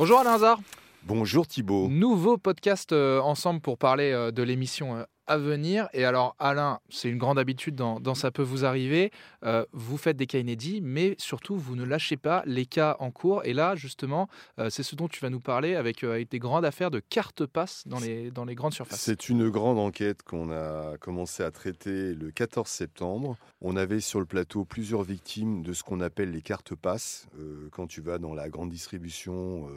[0.00, 0.60] Bonjour Alain Hazard.
[1.02, 1.88] Bonjour Thibault.
[1.90, 5.88] Nouveau podcast euh, ensemble pour parler euh, de l'émission euh, à venir.
[5.94, 9.12] Et alors Alain, c'est une grande habitude dans, dans Ça peut vous arriver.
[9.44, 13.12] Euh, vous faites des cas inédits, mais surtout vous ne lâchez pas les cas en
[13.12, 13.44] cours.
[13.44, 14.28] Et là justement,
[14.58, 16.98] euh, c'est ce dont tu vas nous parler avec, euh, avec des grandes affaires de
[16.98, 19.00] cartes passe dans les, dans les grandes surfaces.
[19.00, 23.36] C'est une grande enquête qu'on a commencé à traiter le 14 septembre.
[23.60, 27.28] On avait sur le plateau plusieurs victimes de ce qu'on appelle les cartes passes.
[27.38, 29.68] Euh, quand tu vas dans la grande distribution,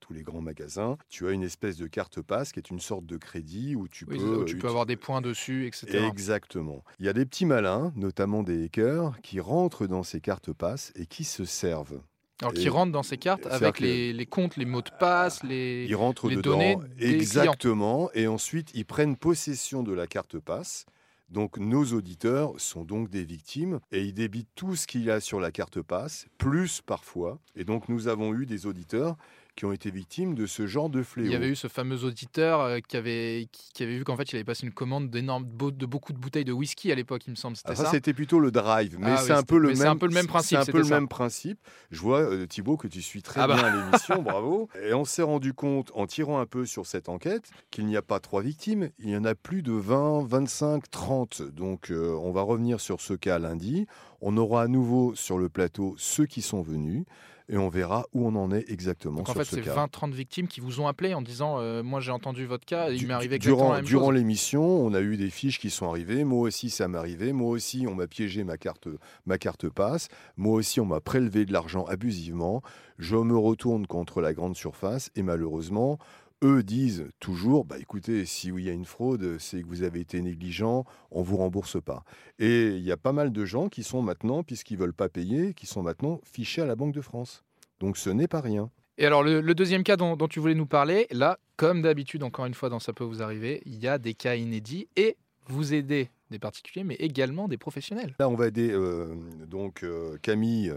[0.00, 3.06] tous les grands magasins, tu as une espèce de carte passe qui est une sorte
[3.06, 4.36] de crédit où tu Oui, peux...
[4.38, 6.04] où tu peux avoir des points dessus, etc.
[6.06, 6.82] Exactement.
[6.98, 10.92] Il y a des petits malins, notamment des hackers, qui rentrent dans ces cartes passes
[10.96, 12.00] et qui se servent.
[12.42, 15.86] Alors qui rentrent dans ces cartes avec les, les comptes, les mots de passe, les...
[15.88, 20.38] Ils rentrent les dedans, données des exactement, et ensuite ils prennent possession de la carte
[20.38, 20.84] passe.
[21.30, 25.20] Donc nos auditeurs sont donc des victimes et ils débitent tout ce qu'il y a
[25.20, 27.40] sur la carte passe, plus parfois.
[27.56, 29.16] Et donc nous avons eu des auditeurs
[29.56, 31.26] qui ont été victimes de ce genre de fléau.
[31.26, 34.30] Il y avait eu ce fameux auditeur euh, qui, avait, qui, avait vu qu'en fait
[34.30, 37.30] il avait passé une commande d'énormes de beaucoup de bouteilles de whisky à l'époque, il
[37.30, 37.56] me semble.
[37.56, 39.68] C'était Ah, ça, ça c'était plutôt le drive, mais Ah c'est oui, un peu le
[39.70, 39.92] mais c'est même.
[39.92, 41.58] un peu le même principe, C'est un peu le même principe.
[41.90, 43.54] Je vois euh, Thibaut que tu suis très Ah bah.
[43.56, 44.68] bien l'émission, bravo.
[44.82, 48.02] Et on s'est rendu compte en tirant un peu sur cette enquête qu'il n'y a
[48.02, 51.42] pas trois victimes, il y en a plus de 20, 25, 30.
[51.42, 53.86] Donc euh, on va revenir sur ce cas lundi.
[54.20, 57.04] On aura à nouveau sur le plateau ceux qui sont venus
[57.48, 59.86] et on verra où on en est exactement Donc en sur fait ce c'est cas.
[59.86, 62.96] 20-30 victimes qui vous ont appelé en disant euh, moi j'ai entendu votre cas et
[62.96, 65.70] il m'est arrivé exactement durant, la même durant l'émission, on a eu des fiches qui
[65.70, 66.24] sont arrivées.
[66.24, 67.32] Moi aussi, ça m'est arrivé.
[67.32, 68.88] Moi aussi, on m'a piégé ma carte,
[69.26, 70.08] ma carte passe.
[70.36, 72.62] Moi aussi, on m'a prélevé de l'argent abusivement.
[72.98, 75.98] Je me retourne contre la grande surface et malheureusement,
[76.44, 80.00] eux disent toujours bah écoutez, si il y a une fraude, c'est que vous avez
[80.00, 82.04] été négligent, on vous rembourse pas.
[82.38, 85.54] Et il y a pas mal de gens qui sont maintenant, puisqu'ils veulent pas payer,
[85.54, 87.44] qui sont maintenant fichés à la Banque de France.
[87.80, 88.70] Donc ce n'est pas rien.
[88.98, 92.22] Et alors le, le deuxième cas dont, dont tu voulais nous parler, là comme d'habitude
[92.22, 95.16] encore une fois dans ça peut vous arriver, il y a des cas inédits et
[95.48, 98.14] vous aidez des particuliers mais également des professionnels.
[98.18, 99.14] Là, on va aider euh,
[99.46, 100.72] donc euh, Camille,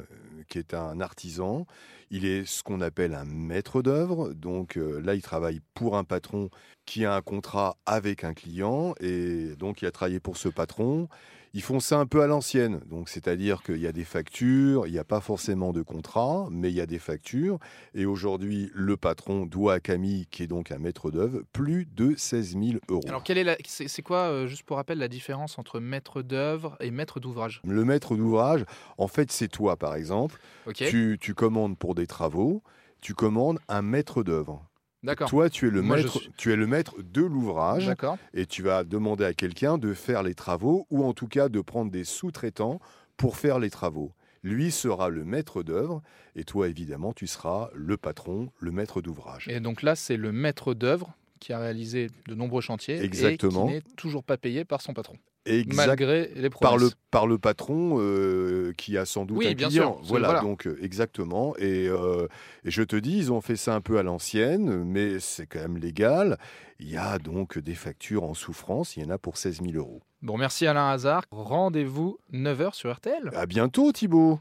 [0.50, 1.66] qui est un artisan.
[2.12, 4.34] Il est ce qu'on appelle un maître d'œuvre.
[4.34, 6.50] Donc euh, là, il travaille pour un patron
[6.86, 11.08] qui a un contrat avec un client et donc il a travaillé pour ce patron.
[11.54, 14.92] Ils font ça un peu à l'ancienne, donc c'est-à-dire qu'il y a des factures, il
[14.92, 17.58] n'y a pas forcément de contrat, mais il y a des factures.
[17.96, 22.14] Et aujourd'hui, le patron doit à Camille, qui est donc un maître d'œuvre, plus de
[22.16, 23.02] 16 000 euros.
[23.08, 26.22] Alors quelle est la, c'est, c'est quoi euh, juste pour rappel la différence entre maître
[26.22, 27.62] d'œuvre et maître d'ouvrage?
[27.64, 28.64] Le maître d'ouvrage,
[29.00, 30.39] en fait, c'est toi, par exemple.
[30.74, 32.64] Tu, tu commandes pour des travaux,
[33.02, 34.66] tu commandes un maître d'œuvre.
[35.04, 35.30] d'accord.
[35.30, 37.92] Toi, tu es le Moi, maître, suis- tu es le maître de l'ouvrage
[38.34, 41.62] et tu vas demander à quelqu'un de faire les travaux ou en tout cas de
[41.62, 42.80] prendre des sous-traitants
[43.18, 44.12] pour faire les travaux.
[44.44, 46.02] Lui sera le maître d'œuvre
[46.36, 49.48] et toi, évidemment, tu seras le patron, le maître d'ouvrage.
[49.50, 53.66] Et donc là, c'est le maître d'œuvre qui a réalisé de nombreux chantiers Exactement.
[53.66, 57.26] et qui n'est toujours pas payé par son patron, Exact- malgré les par le, par
[57.26, 59.94] le patron euh, qui a sans doute Oui, un bien client.
[59.96, 60.42] sûr, Voilà, voilà.
[60.42, 61.56] donc euh, exactement.
[61.58, 62.28] Et, euh,
[62.66, 65.60] et je te dis, ils ont fait ça un peu à l'ancienne, mais c'est quand
[65.60, 66.38] même légal.
[66.80, 69.74] Il y a donc des factures en souffrance, il y en a pour 16 000
[69.76, 70.02] euros.
[70.22, 71.24] Bon, merci Alain Hazard.
[71.32, 73.32] Rendez-vous 9h sur RTL.
[73.34, 74.40] À bientôt Thibaut